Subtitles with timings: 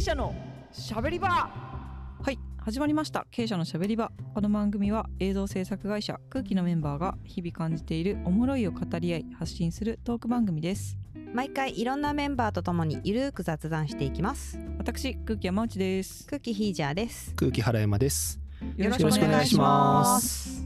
[0.00, 0.34] 営者の
[0.72, 1.28] しゃべり場。
[1.28, 3.26] はい始まりました。
[3.30, 4.10] 経営者のしゃべり場。
[4.32, 10.96] この番組は映像制作会社空気のメンバーが日々感じているおもろいを語り合い発信するトーク番組です。
[11.34, 14.58] 毎回いろんなメンバーとともにゆるーく雑談していきます。
[14.78, 16.26] 私空気山内です。
[16.26, 17.34] 空気ヒージャーです。
[17.34, 18.40] 空気原山です。
[18.78, 20.56] よろしくお願いします。
[20.56, 20.59] す。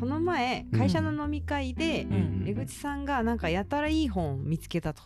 [0.00, 2.30] この前会社の飲み会で、ん。
[2.46, 5.02] 江口さんがなんかやたらいい本を見つけたと、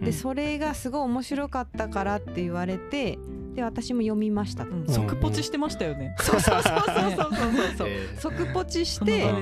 [0.00, 3.18] でそれがすごい面白かったからって言われて
[3.54, 4.64] で私も読みました。
[4.64, 4.86] と、うん。
[4.88, 6.16] 即ポチしてましたよね。
[6.20, 7.88] そうそうそうそうそう。
[8.18, 9.32] そ う即ポチして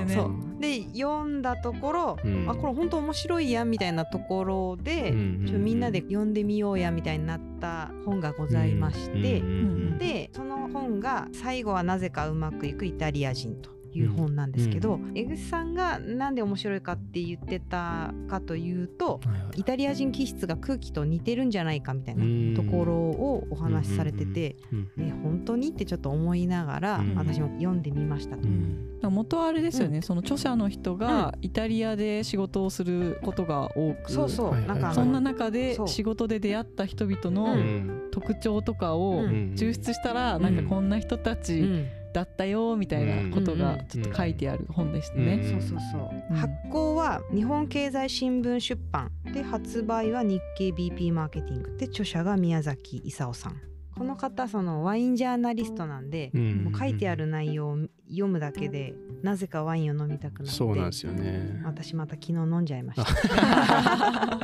[0.59, 2.45] で読んだところ、うん。
[2.47, 9.51] あこれ本当面白いやんみたいなところで、うんちょみんなで読んでみようやみたいになった本がございまして、うんう
[9.95, 9.97] ん。
[9.97, 19.59] でその本が「最後はなぜかうまくいくイタリア人」という本なんですけど、江口さんがなんで面白いかって言ってたかというとはいはい。
[19.61, 28.43] イタリア人気質が空気と似てるんじゃないかみたいなうんところをお話しされてて、うんね、本当にってちょっと思いながらうん私も読んでみましたと。
[28.43, 28.51] う。
[28.51, 28.89] ん。
[29.03, 38.01] 元はあれですよね、その著者の人がイタリアで仕事をすることが多く、そうそう、はいはいなんかそんな中で仕事で出会った人々うのん。
[38.11, 39.53] 特徴とかをうん。
[39.55, 45.33] 抽出したらなんかこんな人たうちんだったよみたいなことがちょっと書いてある本でしたね。
[45.33, 45.61] うん。
[45.61, 46.35] そうそうそう、うん。
[46.35, 51.77] 発行は日本経済新聞出版で発売は日経 BP マーケティング。
[51.77, 53.59] で著者が宮崎勲さん。
[53.95, 56.63] この方そのワインジャーナリストなんで、うん。
[56.65, 57.77] もう書いてある内容を
[58.13, 61.61] 読むだけでなぜかワインを飲みたくなってそうなんですよね。
[61.65, 64.39] 私また昨日飲んじゃいました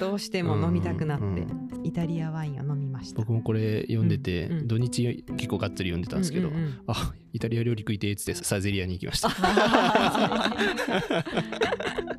[0.00, 9.30] どうしても飲みたくなって、うんイタリアワインを飲みました僕もこれ読んでて、うんうん土日結構がっつり読んでたんですけど、うんうんうんあイタリア料理食いてえっつってサゼリアに行きました。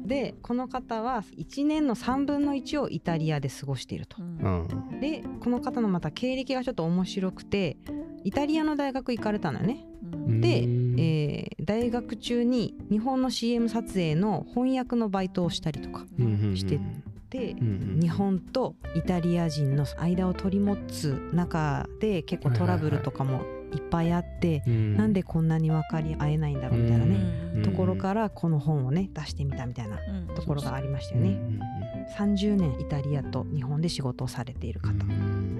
[0.06, 4.18] でこの方は1年の3分の1をイタリアで過ごしていると。
[4.22, 7.78] うんうんでこの方のまた経歴がちょっと面白くて
[8.24, 9.86] イタリアの大学行かれたのよね。
[10.28, 10.96] でうん。
[11.00, 16.06] えー大学中に日本の CM 撮影の翻訳のバイトをしたりとか
[16.56, 16.80] して
[17.30, 23.44] でうんうん日本とイタリア人の間を取り持つ中で結構トラブルとかも
[23.74, 24.98] いっぱいあって、うん。
[24.98, 27.16] なんでこんなに分かり合えないんだろうみたいなね、
[27.56, 29.98] うんところからこの本をね出してみたみたいな
[30.36, 31.40] ところがありましたよね。
[32.18, 34.94] 30年イタリアと日本で仕事をされている方、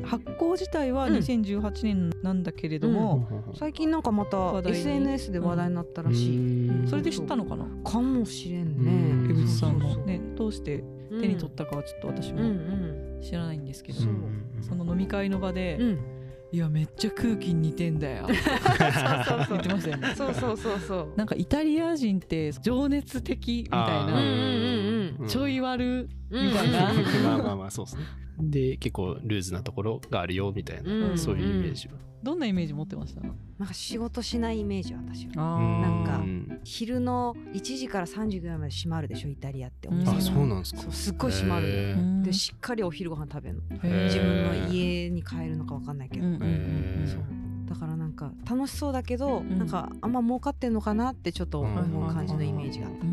[0.04, 1.16] 発行自体はうん。
[1.16, 7.66] 2018年なんだけれども、最近なんかまた SNS で話題になったらしい、それで知ったのかな？
[7.84, 9.28] かもしれんうん。
[9.28, 9.42] ね。
[9.42, 9.96] 江口さんも。
[10.06, 13.22] ねどうして手に取ったかはちょっと私うんうもん。
[13.22, 14.14] 知らないんですけど、そう
[14.62, 16.00] その飲み会の場でうん、うん、
[16.52, 18.26] 「いやめっちゃ空気に似てんだよ」
[19.28, 20.14] そうそう言ってましたよね。
[20.16, 24.81] そうそうそうそうなんかイタリア人って情熱的みたいあなうんうんうんうん
[25.28, 26.48] ちょい悪うん。
[26.48, 26.94] みたいな。
[27.24, 28.04] まあまあまあそうですね。
[28.40, 31.18] で結構ルーズなところがあるよみたいな、うん。
[31.18, 31.94] そういうイメージは。
[32.24, 33.22] どんなイメージ持ってました？
[33.22, 36.60] なんか仕事しないイメージ私はなんかうん。
[36.64, 39.88] 昼の1時から3時ぐらいまで閉まるでしょイタリアって。
[39.88, 40.08] おうん。
[40.08, 40.92] あそうなんですか？
[40.92, 43.62] すっごい閉まるでしっかりお昼ご飯食べるの。
[44.06, 47.24] 自分の家に帰るのか分かんないけど、そう。
[47.68, 49.58] だからなんか楽しそうだけど、ん。
[49.58, 53.06] なんかあんま儲かってんのかなってちょっと思う感じのイメージがあった。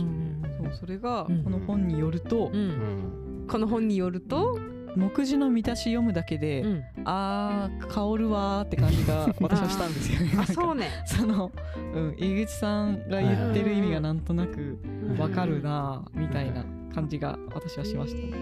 [0.00, 0.68] うんそうですよね。
[0.70, 4.58] そうそれがうんこの本によるとうんうんこの本によると、
[4.96, 10.32] 目次の見出し読むだけで、うんあー香るわーって感じが 私はしたんですよね。
[10.38, 10.88] あそうね。
[11.06, 11.52] その、
[11.94, 14.78] うん、井口さんが言ってる意味がなんとなく
[15.18, 18.36] わかるなみたいな感じが私はしました。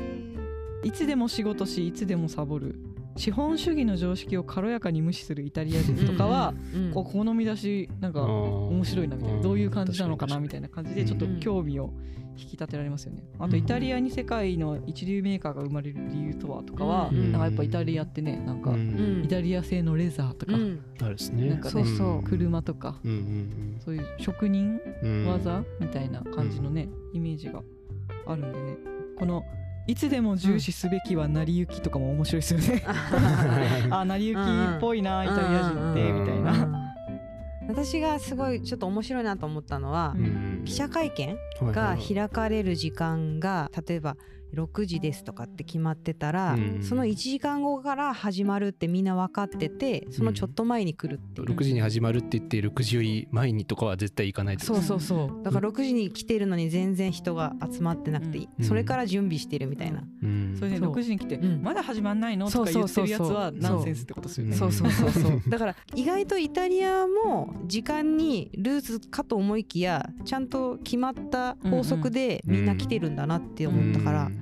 [0.85, 2.77] いつでも仕事しいつでもサボる
[3.17, 9.41] 資本主義の常識を軽やかに無視するイタリア人とかは、うんうんここの見出しなんか面面白いなみたいな。
[9.41, 10.69] どういう感じなのかなみたいな。
[10.69, 11.93] な感じでちょっと興味を
[12.37, 13.25] 引き立てられますよね。
[13.39, 17.33] あとイタリアに世界の一流メーカーが生まれる理由とはとかは、うん。
[17.33, 19.23] なんかやっぱイタリアってねなんかうん。
[19.25, 20.81] イタリア製のレザーとか、うん。
[21.01, 21.49] あるですね。
[21.49, 21.85] なんかね
[22.25, 24.81] 車とかうんうんそういう職人
[25.27, 27.63] 技みたいな感じのね、イメージが
[28.27, 28.77] あるんでね。
[29.19, 29.45] この
[29.87, 32.85] いつでも重視すべきは成り行きとかも面白いですよね。
[33.91, 36.53] あ成り行きっぽいな、イタリア人ってうんみたいな。
[36.53, 36.83] うん
[37.69, 41.37] 私がすごいちょっと面白いなと思ったのは、うん記者会見
[41.73, 44.17] が開かれる時間が例えば
[44.55, 46.83] 6時ですとかって決まってたら、うん。
[46.83, 55.43] その1時間後から始まるってみんな分かっててそのちょっと前に来るっていう、6時に始まるって言って6時より前にとかは絶対行かないってことそうそうそう。
[55.43, 58.65] だから6時に来てるのに全然人が集まってなくて、うん。
[58.65, 60.57] それから準備してるみたいな、うん。
[60.59, 60.93] それでそう。
[60.93, 62.51] 6時に来て、うんまだ始まんないの？
[62.51, 64.57] とか言ってるやつはナンセンスってことですよね。
[64.57, 65.43] そうそうそうそう。
[65.49, 74.42] だから意外とイタリアも時間にルーズかと思いきやちゃんと決まった法則でみんな来てるんだなって思ったから、うん。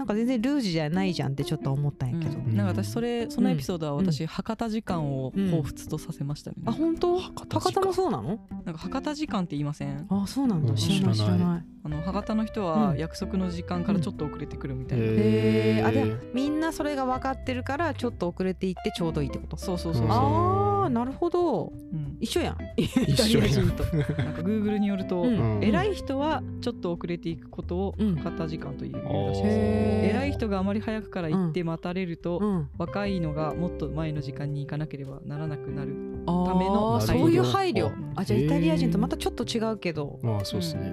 [0.00, 2.56] なんか全然ルージじゃないじゃんってちょっと思ったんやけど、うん。
[2.56, 7.18] なんか私それそのエピソードは私、博多時間を彷彿とさせましたね、あ本当？
[7.20, 8.38] 博多博多もそうなの？
[8.64, 10.06] なんか博多時間って言いません？
[10.08, 10.70] あそうなんだ。
[10.70, 10.76] うん。
[10.76, 11.14] 知らない。
[11.14, 15.86] 知らないあの博多の人は約束の時間からちょっと遅れてくるみたいな、へー。
[15.86, 19.56] あでへみんなそれが分かってるからちょっと遅れていってちょうどいいってこと。
[19.56, 21.72] そうそうそうそう、あーなるほど。
[21.92, 22.58] うん、一緒やん。
[22.76, 23.10] 一緒やん。
[23.10, 23.84] イタリア人と。
[24.22, 25.56] なんか Google によると、うん。
[25.56, 25.64] うん。
[25.64, 28.16] 偉い人はちょっと遅れていくことをうん。
[28.16, 29.06] 博多時間というらしい。
[29.08, 30.16] おです、へー。
[30.16, 32.68] 偉い人があまり早くから行って待たれると、うん。
[32.76, 35.94] 若いのがもっと前の時間に行かなければならなくなる
[36.26, 37.20] あためのー配慮。
[37.20, 37.86] そういう配慮。
[37.86, 40.18] うんあじゃあイタリア人とまたちょっと違うけど。
[40.22, 40.92] まあそうですね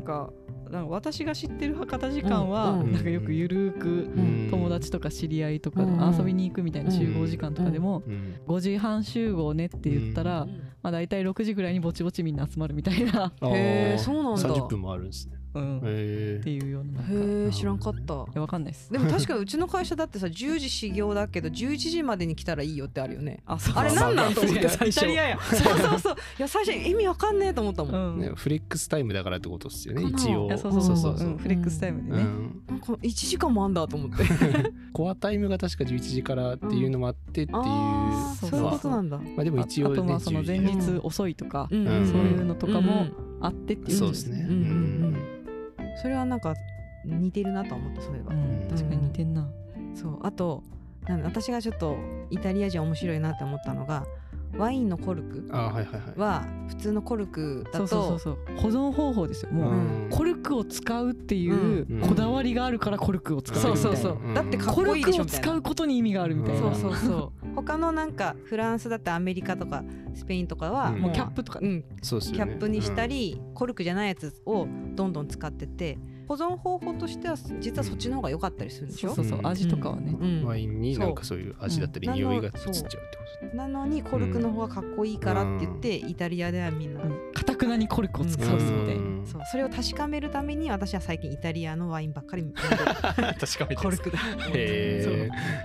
[0.00, 0.32] なんか
[0.70, 4.48] なんか私が知ってる博多時間は、なんかよくゆるくうん。
[4.50, 6.16] 友達とか知り合いとかでうん。
[6.16, 8.40] 遊びに行くみたいな集合時間とかでもうん。
[8.46, 10.46] 5時半集合ねって言ったら、
[10.82, 14.48] まあ、大体6時ぐらいにぼちぼちみんな集まるみたいな、 へーそうなんだ。
[14.48, 15.36] 30分もあるんですね。
[15.54, 16.69] うん、っへていう
[17.50, 18.14] ようななんかいへえ知らんかった。
[18.34, 18.92] やわかんないです。
[18.92, 23.42] でも確かにうちの会社だってさ10時始業だけど11時までに来たらいいよってあるよね。
[23.46, 23.74] あそう。
[23.76, 24.34] あれなんなん？
[24.34, 26.14] と思って最初イタリアや、そうそうそう。
[26.14, 28.20] いや最初意味わかんねえと思ったもん、うん。
[28.20, 30.48] ねフレックスタイムだからってことですよね一応。
[30.56, 30.96] そうそうそう。
[30.96, 31.30] そうそうう。
[31.34, 32.62] んフレックスタイムでね、うん。
[32.68, 34.24] なんか1時間もあんだと思って。
[34.92, 39.18] コアタイムが確か11時からっていうのもあってっていうあーそういうそうそうことなんだ。
[39.18, 41.86] まあでもあ一応ねあとまあその前10時日遅いとか、うん。
[41.86, 42.06] うん。
[42.06, 44.46] そういうのとかもうんあってっていうそうことですね。
[44.48, 44.62] うんうんう
[45.08, 45.16] ん。
[46.02, 46.54] それはなんか
[47.04, 49.48] 似てるなと思ったそういえば、うん確かに似てんな、
[49.94, 50.18] そう。
[50.22, 50.62] あと
[51.06, 51.96] なん私がちょっと
[52.30, 54.06] イタリア人面白いなって思ったのが
[54.56, 56.18] ワインのコルクはいはいはい。
[56.18, 58.56] は普通のコルクだとそうそうそうそう。
[58.58, 59.52] 保存方法ですよ。
[59.52, 60.08] もう、うん。
[60.10, 62.00] コルクを使うっていううん。
[62.00, 64.34] こだわりがあるからコルクを使うみたいな、そうそうそう、うん。
[64.34, 67.08] だってかっコルこいいでクを使うことに意味があるみたいな、うんそうそう。
[67.08, 71.00] そう他のなんかフランスだってアメリカとかスペインとかはうん。
[71.00, 72.22] もうキャップとかね、うん、そね。
[72.22, 74.66] キャップにしたり、コルクじゃないやつを
[74.96, 75.96] どんどん使ってて
[76.30, 79.16] 保存方法としては実はそっちの方が良かったりするんでしょ？
[79.16, 80.38] そうそう味とかはね、うん。
[80.38, 80.44] うん。
[80.44, 87.00] ワインになんかそういう味だったり匂いが移っちゃうってことなのにコルクの方がかっこいいからって言って、イタリアではみんな、
[87.34, 89.26] かたくなにコルクを使うみたいな、うん。
[89.26, 89.42] そう。
[89.50, 92.68] それを確かめるために私は最近イタリアのワインばっかり飲んでる。
[93.40, 94.18] 確かめてコルクだ。
[94.54, 95.14] へそう。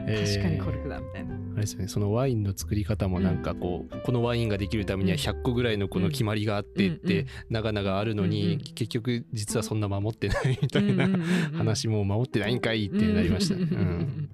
[0.10, 0.34] ー。
[0.34, 1.88] 確かにコルクだみたいな、あれですよね。
[1.90, 8.60] そのワインの作り方もなんかこう、このワインができるためには100個ぐらいのこの決まりがあってって、うん長々あるのに、うん。
[8.60, 11.08] 結局実はそんな守ってないみたいな、
[11.54, 13.56] 話も守ってないんかいってなりました。
[13.56, 13.68] ね。
[13.72, 14.30] うん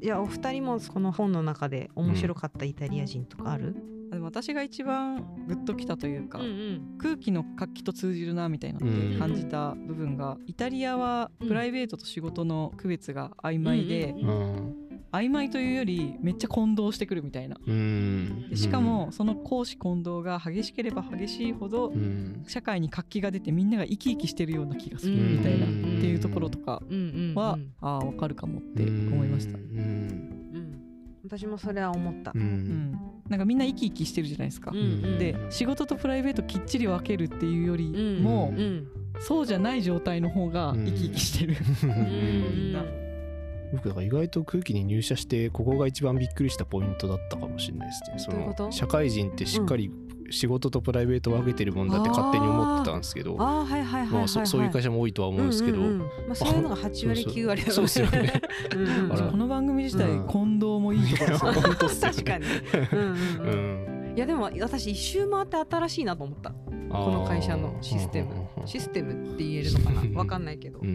[0.00, 3.74] いやお二人もこの本の中で面白かったイタリア人とかある、
[4.10, 14.28] でも私が一番グッときたというか、ん空気の活気と通じるなみたいなって感じた部分が、イタリアはプライベートと仕事の区別が曖昧で、うん。
[14.28, 14.83] うん
[15.14, 17.56] 曖昧というよりめっちゃ混同してくるみたいな。
[17.66, 18.48] うん。
[18.50, 22.44] でしかもその公私混同が激しければ激しいほどうん。
[22.46, 26.00] 社会に活気が出てみんなが生き生きしてるような気がするみたいなっうん。
[26.00, 29.56] ていうところとかうんうんうんは、ああ分かるかもって思いました。
[29.56, 29.60] う。
[29.60, 29.64] ん。
[29.64, 30.80] うん。
[31.24, 32.32] 私もそれは思った。
[32.34, 32.44] う、うん。
[32.44, 32.92] ん、
[33.28, 34.72] なんかみんな生き生きしてるじゃないですか。
[34.72, 37.88] んで仕事とプライベートきっちり分けるっていうより
[38.20, 38.86] も、うんうん
[39.20, 41.56] そうじゃない状態の方が生き生きしてる、
[41.86, 43.03] みんな。
[43.72, 48.52] 僕だから意外と空気に入社してここが一番びっくりしたポイントだったかもしれないですね。
[48.54, 49.90] その社会人ってしっかり
[50.30, 55.98] 仕事とプライベート分けてるもんだって勝手に思ってたんですけど、ああはいはいはいはい、はい、まあそそういう会社も多いとは思うんですけど、うんうんうん。
[56.00, 58.32] まあ、そういうのが8割そうそう9割だそうですよね。
[59.30, 60.26] この番組自体、うん。
[60.26, 61.52] 混同もいいところですよ。
[61.52, 62.16] 本当っすよね。
[62.16, 62.44] 確かに、
[64.16, 66.50] いやでも私一周回って新しいなと思った。
[66.50, 68.28] この会社のシステム。
[68.64, 70.18] システムって言えるのかな？
[70.18, 70.90] わかんないけど、思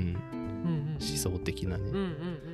[0.99, 1.83] 想的なね。
[1.83, 2.48] うんうんうん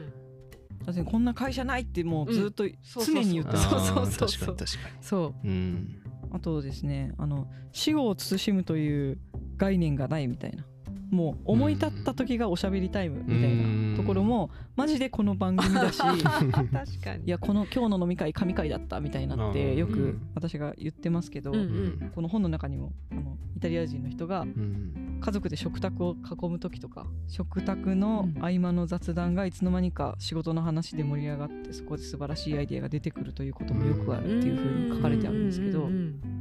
[0.85, 3.15] だってこんな会社ないってもうずっとそうそうそう。
[3.15, 3.97] 常に言ってそうそうそう。
[3.99, 5.47] あー確かに確かそう。
[5.47, 5.53] に。
[5.53, 6.01] うん。
[6.31, 9.17] あとですねあの死後を慎むという
[9.57, 10.65] 概念がないみたいな
[11.11, 17.25] もう思い立った時がおしゃべりタイムみたいなところもマジでこの番組だし 確かに。
[17.25, 20.21] いやこの今日の飲み会神会だったみたいなってよくうん。
[20.35, 21.61] 私が言ってますけど、うんう
[22.05, 22.11] ん。
[22.13, 25.19] この本の中にもあのイタリア人の人がうん。
[25.21, 35.93] 家族で食卓を囲む時とか食卓の合間の雑談がいつの間にか仕事の話で盛り上がってそこで素晴らしいアイデアが出てくるということもよくあるっていうふうに書かれてあるんですけどうん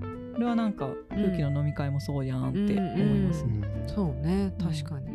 [0.02, 3.45] うんこれはなんか空気の飲み会もそうやんって思います。
[3.45, 3.53] うね。
[3.59, 5.11] んそうね確かに、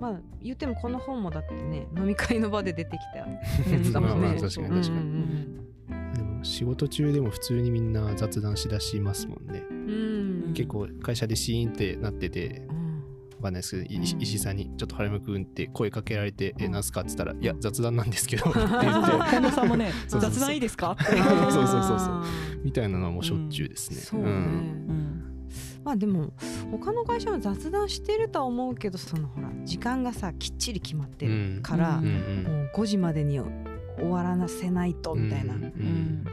[0.00, 4.16] まあ言ってもこの本もだってね飲み会の場で出てきたやつだもんね。
[4.16, 4.98] まあまあ確かに確かに。
[4.98, 5.58] うん
[6.14, 9.62] でも仕事中でも普通にみんな雑談しだしますもんね。
[9.70, 10.52] うん。
[10.54, 12.71] 結構会社でシーンってなっててうんわ
[13.42, 18.80] かんないですけどい石石井さんにちょっと原山くんって声かけられて「えなんすか?」って言ったら「いや雑談なんですけど」 って言って。
[18.80, 20.92] 近藤さんもね 雑談いいですか？
[20.96, 21.04] って。
[21.04, 22.24] そうそうそうそう。
[22.64, 23.96] みたいなのはもうしょっちゅうですね。
[23.96, 24.78] そううん。
[25.84, 26.32] まあでも
[26.70, 33.50] 他の会社も雑談してるとは思うけどそのほら時間がさきっちり決まってるから、もう5時までに終
[34.08, 35.54] わらせないとみたいな、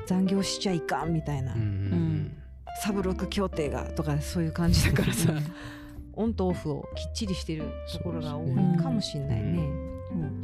[0.05, 1.55] 残業しちゃいかんみたいな、
[2.83, 5.33] サブロック協定がとかそういう感じだからさ
[6.13, 7.63] オンとオフをきっちりしてる
[7.93, 9.69] ところが多いかもしれないね。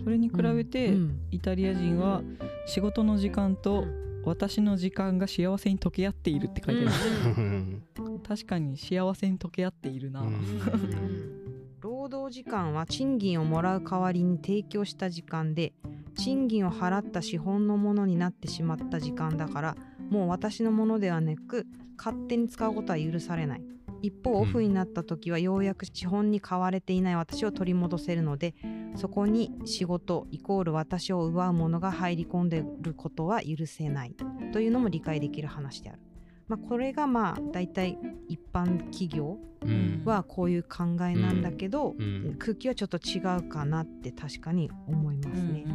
[0.04, 1.20] それに比べて、うん。
[1.32, 2.22] イタリア人は
[2.68, 3.86] 仕事の時間と
[4.24, 7.84] 私の時間が幸せに溶け合っているって書いてある、うん。
[8.20, 11.42] 確かに幸せに溶け合っているな、うん。
[11.82, 15.74] 労働時間は賃金をもらう代わりに提供した時間で
[16.18, 19.76] 賃金を払った資本のものになってしまった時間だから
[20.10, 21.66] もう私のものではなく
[21.98, 23.64] 勝手に使うことは許されない
[24.06, 28.54] 一方うんオフになった時はようやく資本に買われていない私を取り戻せるので
[28.96, 34.16] そこに仕事イコール私を奪うものが入り込んでいることは許せない。
[34.54, 36.00] というのも理解できる話である。
[36.48, 37.98] まあ、これがまあ大体
[38.30, 40.04] 一般企業うん。
[40.06, 42.36] はこういう考えなんだけど、うん。
[42.38, 45.66] 空気はちょっと違うかなって確かに思いますね。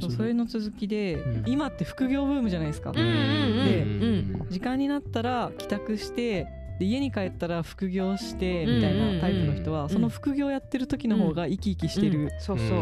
[0.00, 1.44] そうそれの続きで、うん。
[1.46, 4.38] 今って副業ブームじゃないですか、うんうんうん。
[4.38, 6.46] で時間になったら帰宅して
[6.78, 9.88] で家に帰ったら副業してみたいなタイプの人は、ん。
[9.88, 12.30] その副業やってる時の方が生き生きしてる、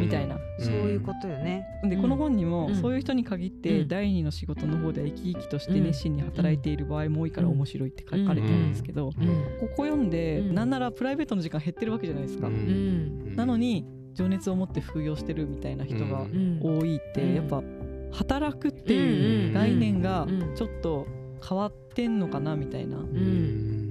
[0.01, 1.65] みたいな、そういうことよね。
[1.85, 2.75] でこの本にも、うん。
[2.77, 3.89] そういう人に限って、うん。
[3.89, 5.85] 第二の仕事の方では生き生きとしてうん。
[5.85, 9.13] 熱心に働いている場合も多いから面白いって書かれてるんですけど、うん。
[9.61, 10.55] ここ読んで、うん。
[10.55, 13.37] なんならプライベートの時間減ってるわけじゃないですか、ん。
[13.37, 16.61] なのに情熱を持って副業してるみたいな人がうん。
[16.61, 17.35] 多いって、うん。
[17.35, 17.63] やっぱ
[18.11, 20.55] 働くっていう概念がうん。
[20.57, 21.07] ちょっと
[21.47, 22.97] 変わってんのかなみたいな。
[22.97, 23.84] っうん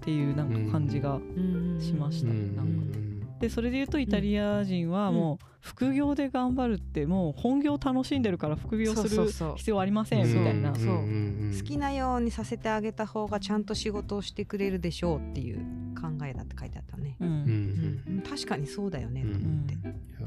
[0.00, 1.78] ていうなんか感じがうん。
[1.80, 2.28] しました。
[2.28, 2.98] なんか。
[3.40, 10.72] でそれで言うとイタリア人はもう副業で頑張るってもう本業楽しんでるから副業する必要ありませんみたいな。
[10.72, 15.58] 好きなようにさせてあげた方がちゃんと仕事をしてくれるでしょうっていう
[16.00, 17.16] 考えだって書いてあったね。
[17.20, 17.28] うん。
[17.28, 18.22] うんうん。
[18.22, 19.22] 確かにそうだよね。
[19.22, 19.77] と思って。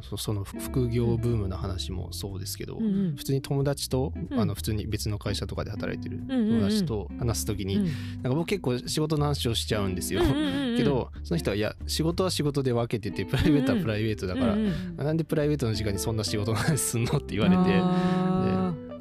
[0.04, 3.16] そその副業ブームの話もそうですけど、うんうん。
[3.16, 4.40] 普通に友達と、うん。
[4.40, 6.60] あの普通に別の会社とかで働いてるうんうんうん。
[6.60, 7.86] 友達と話す時に、うん。
[7.86, 18.31] なんか僕結構仕事の話をしちゃうんですよ、うんうんうんけどその人はいや仕事は仕事で分けててプライベートはプライベートだから、うんうんあなんでプライベートの時間にそんな仕事の話すんのって言われてあ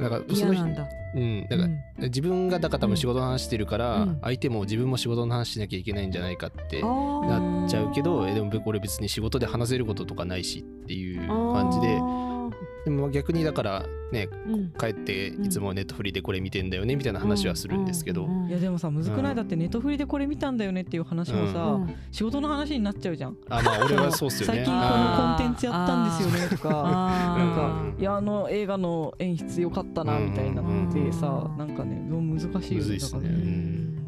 [0.00, 0.88] なんかーそのなんだ。
[1.14, 1.64] うん、だか
[1.98, 4.18] ら、自分がだから多分仕事の話してるから、うん。
[4.22, 11.98] 相手も自分も仕事の話しなきゃいけないんじゃないかってなっちゃうけどえでも僕俺別に仕事で話せることとかないしっていう感じで
[12.84, 14.72] でも逆にだからねうん。
[14.78, 18.48] 帰っていつもネットフリでこれ見てんだよねみたいな話はするんですけど、うんうんうん。
[18.48, 21.94] いやでもさむずくない、うんだってネットフリでこれ見たんだよねっていう話もさ、うん。
[22.10, 23.36] 仕事の話になっちゃうじゃん。
[23.48, 24.64] あまあ俺はそうっすよね。
[24.64, 27.48] 最近このコンテンツやったんですよねとかなん。
[27.48, 33.22] うんかいやあの映画の演出良かったなみたいなってさうんなんかねもう難しいよむずいっすね。
[33.22, 34.06] だからうん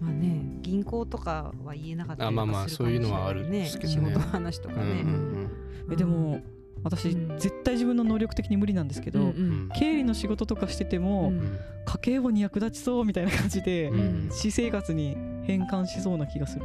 [0.00, 3.94] まあね銀行とかは言えなかったりとあまあまあかするかもしれないそういうのはあるんですけどね。
[3.94, 5.48] 仕事の話とかうんね。
[5.92, 6.40] えでも
[6.84, 7.38] 私うん。
[7.38, 9.68] 絶対自分の能力的に無理なんですけど、うんうん。
[9.74, 11.58] 経理の仕事とかしてても、うん。
[11.86, 14.28] 家計簿に役立ちそうみたいな感じで、うん。
[14.30, 16.64] 私生活に変換しそうな気がする。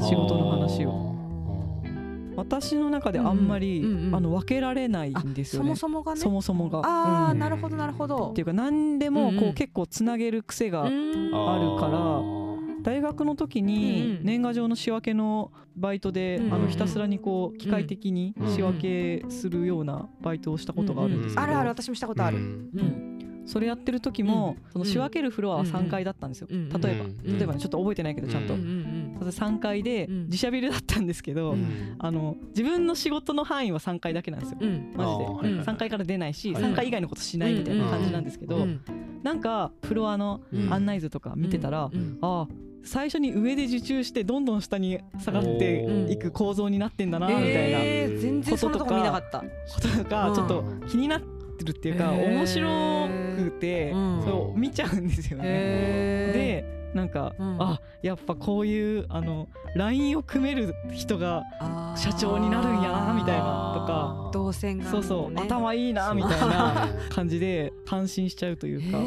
[0.00, 1.16] 仕事の話を。
[2.36, 4.14] 私の中であんまり、うんうんうん。
[4.14, 5.74] あの分けられないんですよね。
[5.74, 6.20] そもそもがね。
[6.20, 6.78] そもそもが。
[6.84, 7.38] ああ、うん。
[7.40, 8.30] なるほどなるほど。
[8.30, 9.54] っていうか何でもこう、うんうん。
[9.54, 10.88] 結構つなげる癖が、うん。
[10.88, 12.37] あるから
[12.88, 16.54] 大学の時に年賀状の仕分けのバイトで、うん。
[16.54, 22.38] あのひたすらにこう機械的に仕分けするようなバイトをしたことがあるんですけど、あるある私もしたことある。
[22.38, 22.70] うん。
[22.74, 23.44] うん。
[23.44, 26.68] それやってる時も、その仕分けるフロアは3階だったんですよ、うん。
[26.70, 27.38] 例えば、うん。
[27.38, 30.24] 例えばねちょっと覚えてないけどちゃんと、ううんうん例えば3階でうん。
[30.24, 31.94] 自社ビルだったんですけど、うん。
[31.98, 34.94] あの自分の仕事の範囲は3階だけなんですよ、うん。
[34.96, 35.64] マジで、あーはいはい。
[35.66, 38.80] 3階から出ないし、はい3階以外のことしないみたいな感じなんですけど、うん
[39.22, 40.72] なんかフロアのうん。
[40.72, 49.40] 案内図とか見てたら、うんああ最初に上で受注してどんどん下に下がっていく構造になってんだなみたいなえー全然こ見なかった。
[49.40, 49.46] こ
[49.80, 54.22] ととかうんちょっと気になってるっていうか面白くてうん。
[54.22, 55.44] そう見ちゃうんですよね。
[55.46, 56.32] へ
[56.62, 57.62] でなんか、うん。
[57.62, 61.42] あやっぱこういうあの LINE を組める人が
[61.96, 64.30] 社長になるんやなみたいなとか。
[64.32, 68.98] 動線がそうそう、ね頭いいなみたいな感じで感心しちゃうというか。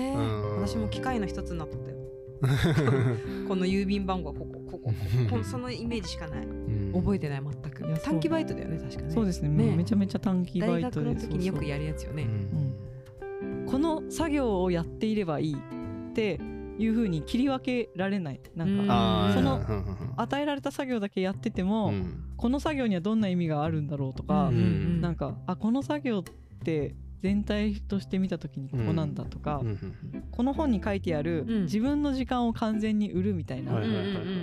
[0.62, 2.01] 私も機械の一つになったよ。
[3.48, 4.94] この郵便番号はこここここ
[5.30, 6.48] ここ そのイメージしかない。
[6.94, 8.02] 覚えてない全く。
[8.04, 9.12] 短期バイトだよね確かね。
[9.12, 9.50] そうですね。
[9.50, 9.76] ね。
[9.76, 12.28] めちゃめちゃ短期バ大イトで学の時によくやるやつよね。
[12.52, 12.62] そう
[13.66, 16.40] この作業をやっていればいいって
[16.78, 18.42] いう風に切り分けられない。
[18.56, 19.62] なんか、その
[20.18, 22.24] 与えられた作業だけやってても、うん。
[22.38, 24.56] この作業にはどんな意味があるんだろうとか、うん。
[24.56, 25.02] うん。
[25.02, 26.24] なんかあこの作業っ
[26.64, 29.62] て全体として見た時にここなんだとか、
[30.32, 31.62] この本に書いてある、うん。
[31.64, 33.80] 自分の時間を完全に売るみたいな、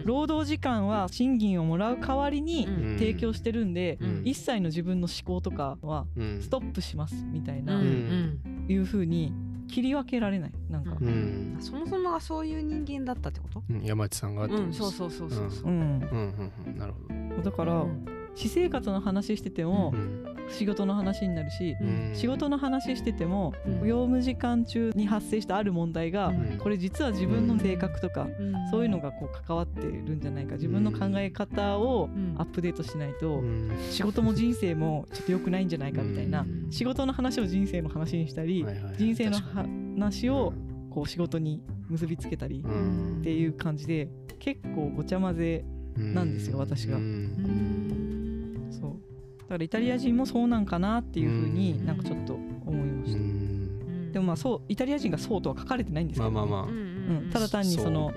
[0.04, 2.99] 労働時間は賃金をもらう代わりにうん。
[2.99, 4.23] 提供してるんで、うん。
[4.25, 6.40] 一切の自分の思考とかはうん。
[6.40, 8.66] ストップしますみたいうんな、うん。
[8.68, 9.32] いう風に
[9.66, 11.56] 切り分けられないなんか、ううん。
[11.58, 13.62] そもそもがそういう人間だったってこと？
[13.68, 13.82] うん。
[13.82, 15.68] 山内さんがうんそうそうそうそうそう。
[15.68, 15.73] うん。
[15.73, 16.78] うんうんうん。
[16.78, 17.42] なるほど。
[17.42, 18.04] だから、うん。
[18.37, 22.11] 私生活の話しててもうん仕事の話になるし、うん。
[22.14, 23.87] 仕事の話しててもうん。
[23.87, 26.59] 業務時間中に発生したある問題が、うん。
[26.59, 28.55] これ実は自分の性格とか、うん。
[28.71, 30.55] そういうのがこう関わってるんじゃないか。
[30.55, 32.35] 自分の考え方をうん。
[32.38, 33.71] アップデートしないと、うん。
[33.90, 36.71] 仕事も人生もちょっと良くないんじゃないかみたいな、うん。
[36.71, 38.97] 仕事の話を人生の話にしたり、はいはいはい。
[38.97, 40.52] 人生の話を
[40.90, 43.19] こう仕事に結びつけたりうん。
[43.21, 45.64] っていう感じで結構ごちゃ混ぜ
[45.97, 48.97] なんですよ私がそう。
[49.17, 49.17] だ
[49.49, 51.87] からイタリア人もそうなんかなっていうふうにうん。
[51.87, 54.12] なんかちょっと思いました、うん。
[54.12, 56.99] でもまあそうイタリア人がそうとは書かれてないんですけど、まあまあまあうん。
[57.09, 58.12] うん、ただ単にその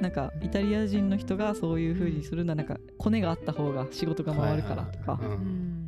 [0.00, 5.38] なんかイタリア人の人がそういうふうにするのはなんかコネがあった方が仕事が回るからとかはいはいはい。
[5.38, 5.78] うん。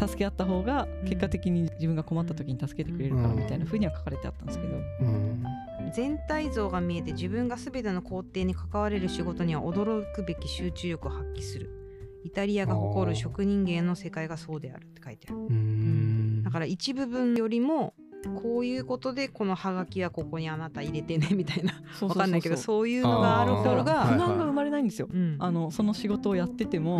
[0.00, 3.36] うん、助け合った方が結果的に自分が困った時に助けてくれるからうん。
[3.36, 5.44] みたいな風には書かれてあったんですけど、うん。
[5.92, 11.79] 全体像が見えて自分が全ての工程に関われる仕事には驚くべき集中力を発揮する
[12.24, 15.38] イタリアが誇る職人芸の世界がそうであるって書いてある。
[15.38, 16.42] うん。
[16.42, 17.94] だから一部分よりも
[18.42, 21.80] こういうことでこのハガキはここにあなた入れてねみたいな。
[22.06, 25.36] わかんないけどそういうのがある方だからがはい不満が生まれないんですよ、うん。
[25.38, 26.98] あのその仕事をやってても、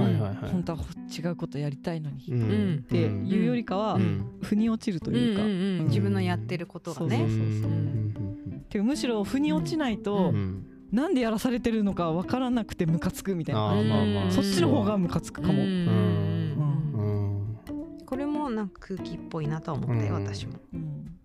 [0.50, 0.85] 本当は
[1.15, 4.25] 違うことやりたいのに、うんうんっていうよりかは、うん。
[4.43, 5.87] 腑に落ちるというか、うんうんうんうん。
[5.89, 7.27] 自分のやってることがね。
[8.83, 13.61] むしろ腑に落ちないと、うんなんでやらされてるのかわからなくてムカつくみたいな。
[13.61, 14.31] まあまあ。
[14.31, 15.69] そっちの方がムカつくかも、うん。
[15.69, 16.93] うん。
[16.95, 18.05] うん。
[18.05, 20.25] これもなんか空気っぽいなとは思ったようん。
[20.25, 20.55] 私も。
[20.75, 21.17] うん。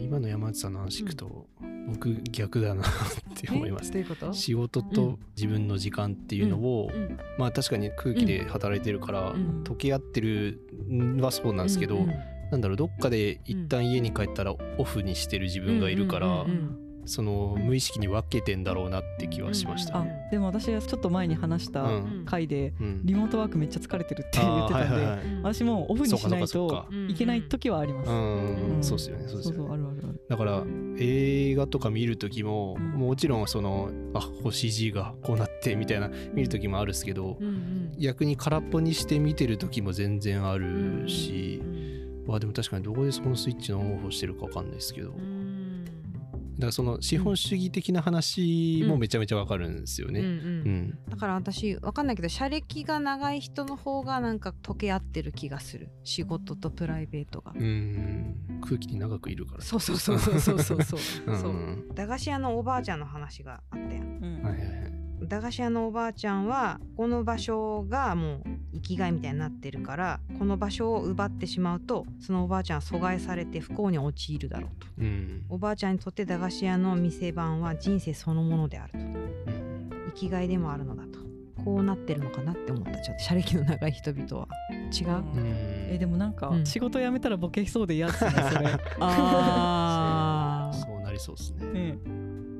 [0.00, 1.46] 今の山内さんの話聞くと、
[1.88, 2.86] 僕逆だなっ
[3.34, 3.92] て思います。
[3.92, 4.32] どういうこと？
[4.32, 7.18] 仕事と自分の時間っていうのを、うん。
[7.38, 9.62] まあ確かに空気で働いてるから、うん。
[9.62, 12.12] 溶け合ってるんはそうなんですけど、うん
[12.50, 20.28] なんだろうどっかで一旦家に帰ったらオフにしてる自分がいるから、うんうんうんその無意識に分けてんだろうなって気はしましたあね。
[20.30, 22.24] でも私はちょっと前に話したうん。
[22.26, 23.00] 回で、うん。
[23.04, 25.26] リモートワークめっちゃ疲れてるって言ってたんで、はいはいはい。
[25.26, 28.02] うん私もオフにしないといけない時はありま
[28.82, 29.28] す、そうですよね。
[29.28, 29.52] そうですよね。
[29.52, 30.20] そうそうあるあるある。
[30.28, 30.62] だから
[30.98, 32.90] 映画とか見る時も、うん。
[32.92, 37.94] もちろんそのあ星 G がこうなってみたいな見る時もあるんですけど、うんうん。
[37.98, 41.60] 逆に空っぽにして見てる時も全然あるし。
[41.62, 41.84] う、ん
[42.26, 45.12] まあでも確かにどこでそのスイッチのオンオフをしてるか分かんないですけど、
[46.58, 50.20] だうんからその資本主義的な話もめちゃめちゃ分かるんですよね。
[50.20, 50.34] うんうん。
[50.34, 50.98] うん。
[51.10, 55.90] だから私わかんないけど社歴が長い人の方がなんか溶け合ってる気がする。
[56.04, 58.36] 仕事とプライベートが、うん。
[58.62, 59.62] 空気に長くいるから。
[59.62, 61.32] そうそうそうそうそうそうそうう。
[61.36, 61.40] ん。
[61.40, 61.94] そう。
[61.94, 64.20] 駄菓子屋のおばあちゃんの話があったやん。
[64.42, 64.93] はいはいはい。
[65.22, 68.42] 駄菓子屋のおばあちゃんはこの場所がもう
[68.74, 74.86] 生きがいみたいになってるからこの場所を奪ってしまうとそのおばあちゃんは阻害されて不幸に陥るだろうと。
[74.98, 75.44] うん。
[75.48, 78.98] おばあちゃんにとって駄菓子屋の店番は人生そのものであると。
[78.98, 79.90] うん。
[80.08, 81.24] 生きがいでもあるのだと。
[81.64, 84.48] こうなってるのかなって思ったちょっと社歴の長い人々は。
[84.92, 85.22] 違う、う
[85.88, 86.66] えでもなんかうん。
[86.66, 88.78] 仕事辞めたらボケそうで嫌ですねそれ。
[89.00, 90.76] あー。
[90.76, 91.00] そう。
[91.00, 91.66] なりそうですね。
[91.72, 91.98] ね。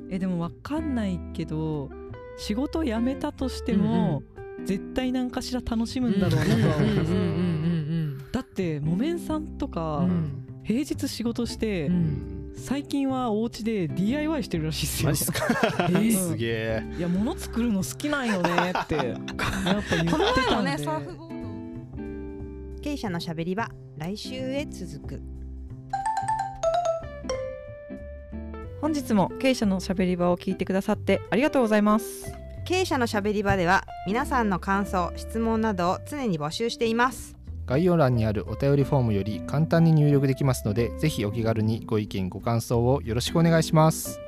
[0.09, 1.89] えでもわかんないけど
[2.37, 4.23] 仕事辞めたとしても、
[4.63, 10.45] 絶対何かしら楽しむんだろうなとは思います、うんうんうんだって木綿さんとか、うん。
[10.63, 11.95] 平日仕事して、うん。
[11.95, 15.09] うん最近はお家で DIY してるらしいですよ。
[15.09, 15.43] マジっすか？
[15.43, 16.11] ー。
[16.13, 16.83] すげえ。
[16.97, 18.49] いや物作るの好きなんよね
[18.81, 22.81] って やっぱ言ってこの前たんで、もねサーフボード。
[22.81, 25.21] 経営者のしゃべり場来週へ続く
[28.85, 32.31] 本日も経営者のしゃべり場を聞いてくださってありがとうございます
[32.65, 44.19] 経営者のしゃべり場では皆さんの感想質問などを常に募集しています概要欄にあるお便りフォームより簡単に入力できますのでぜひお気軽にご意見ご感想をよろしくお願いします。